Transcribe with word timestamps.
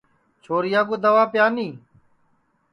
چھوریا 0.43 0.81
کُو 0.87 0.95
دئوا 1.03 1.23
پیانی 1.31 1.67